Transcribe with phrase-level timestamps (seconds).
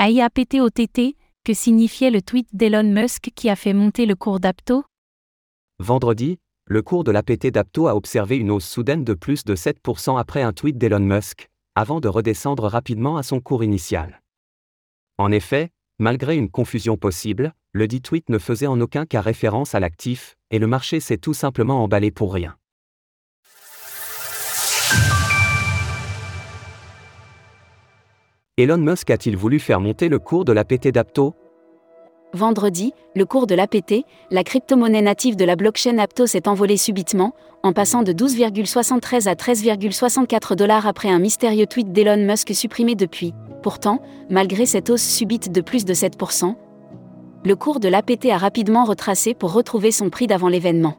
[0.00, 4.84] AIAPTOTT, que signifiait le tweet d'Elon Musk qui a fait monter le cours d'Apto?
[5.80, 10.16] Vendredi, le cours de l'APT d'Apto a observé une hausse soudaine de plus de 7%
[10.16, 14.22] après un tweet d'Elon Musk, avant de redescendre rapidement à son cours initial.
[15.18, 19.74] En effet, malgré une confusion possible, le dit tweet ne faisait en aucun cas référence
[19.74, 22.56] à l'actif, et le marché s'est tout simplement emballé pour rien.
[28.58, 31.36] Elon Musk a-t-il voulu faire monter le cours de l'APT d'Apto?
[32.32, 37.34] Vendredi, le cours de l'APT, la crypto-monnaie native de la blockchain Apto s'est envolé subitement,
[37.62, 43.32] en passant de 12,73 à 13,64 dollars après un mystérieux tweet d'Elon Musk supprimé depuis.
[43.62, 46.56] Pourtant, malgré cette hausse subite de plus de 7%,
[47.44, 50.96] le cours de l'APT a rapidement retracé pour retrouver son prix d'avant l'événement.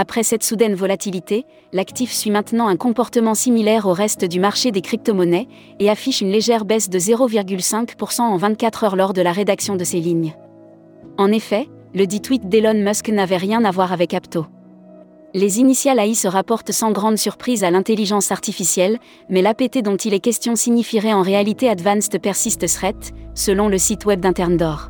[0.00, 4.80] Après cette soudaine volatilité, l'actif suit maintenant un comportement similaire au reste du marché des
[4.80, 5.46] crypto-monnaies
[5.78, 9.84] et affiche une légère baisse de 0,5% en 24 heures lors de la rédaction de
[9.84, 10.34] ces lignes.
[11.18, 14.46] En effet, le dit tweet d'Elon Musk n'avait rien à voir avec Apto.
[15.34, 20.14] Les initiales AI se rapportent sans grande surprise à l'intelligence artificielle, mais l'APT dont il
[20.14, 24.88] est question signifierait en réalité Advanced Persist Threat, selon le site web d'Interne d'Or.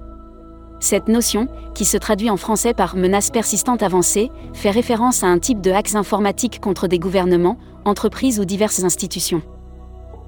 [0.80, 5.38] Cette notion, qui se traduit en français par menace persistante avancée, fait référence à un
[5.38, 9.42] type de hacks informatiques contre des gouvernements, entreprises ou diverses institutions.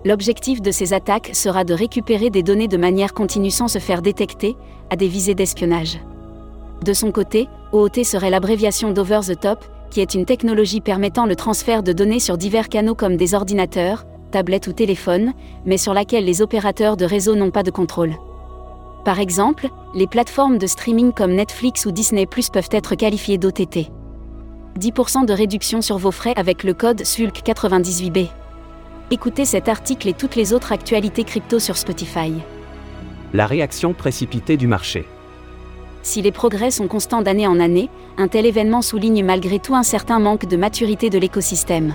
[0.04, 4.02] L'objectif de ces attaques sera de récupérer des données de manière continue sans se faire
[4.02, 4.56] détecter,
[4.90, 6.00] à des visées d'espionnage.
[6.84, 11.36] De son côté, OOT serait l'abréviation d'Over the Top, qui est une technologie permettant le
[11.36, 15.32] transfert de données sur divers canaux comme des ordinateurs, tablettes ou téléphones,
[15.64, 18.16] mais sur laquelle les opérateurs de réseau n'ont pas de contrôle.
[19.04, 23.90] Par exemple, les plateformes de streaming comme Netflix ou Disney Plus peuvent être qualifiées d'OTT.
[24.78, 28.28] 10% de réduction sur vos frais avec le code SULC98B.
[29.10, 32.32] Écoutez cet article et toutes les autres actualités crypto sur Spotify.
[33.34, 35.04] La réaction précipitée du marché.
[36.02, 39.82] Si les progrès sont constants d'année en année, un tel événement souligne malgré tout un
[39.82, 41.94] certain manque de maturité de l'écosystème.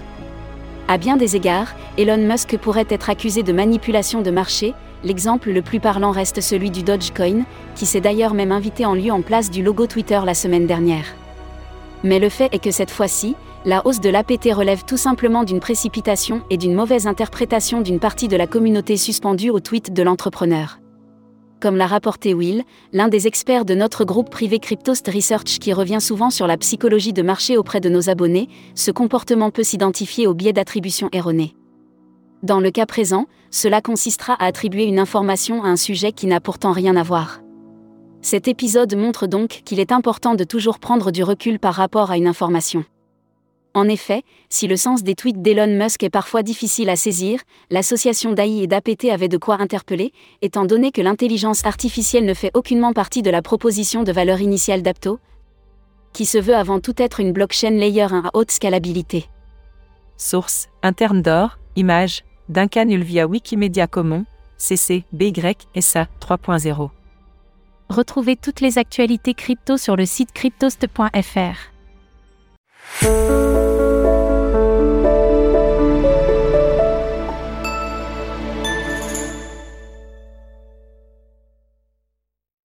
[0.87, 5.61] À bien des égards, Elon Musk pourrait être accusé de manipulation de marché, L'exemple le
[5.61, 9.51] plus parlant reste celui du Dogecoin, qui s'est d'ailleurs même invité en lieu en place
[9.51, 11.05] du logo Twitter la semaine dernière.
[12.03, 15.59] Mais le fait est que cette fois-ci, la hausse de l'APT relève tout simplement d'une
[15.59, 20.79] précipitation et d'une mauvaise interprétation d'une partie de la communauté suspendue au tweet de l'entrepreneur.
[21.59, 22.63] Comme l'a rapporté Will,
[22.93, 27.13] l'un des experts de notre groupe privé Cryptost Research qui revient souvent sur la psychologie
[27.13, 31.55] de marché auprès de nos abonnés, ce comportement peut s'identifier au biais d'attribution erronée.
[32.43, 36.39] Dans le cas présent, cela consistera à attribuer une information à un sujet qui n'a
[36.39, 37.41] pourtant rien à voir.
[38.21, 42.17] Cet épisode montre donc qu'il est important de toujours prendre du recul par rapport à
[42.17, 42.85] une information.
[43.77, 48.33] En effet, si le sens des tweets d'Elon Musk est parfois difficile à saisir, l'association
[48.33, 52.91] d'AI et d'APT avait de quoi interpeller, étant donné que l'intelligence artificielle ne fait aucunement
[52.91, 55.19] partie de la proposition de valeur initiale d'Apto,
[56.11, 59.27] qui se veut avant tout être une blockchain layer 1 à haute scalabilité.
[60.17, 64.25] Source interne d'or, image Duncan via Wikimedia Commons,
[64.57, 65.33] CC, BY,
[65.79, 66.89] SA 3.0.
[67.89, 71.77] Retrouvez toutes les actualités crypto sur le site cryptost.fr.